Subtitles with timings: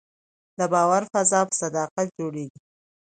[0.57, 2.59] د باور فضا په صداقت جوړېږي